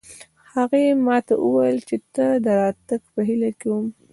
[0.53, 3.87] هغې ما ته وویل چې د تا د راتګ په هیله کې وم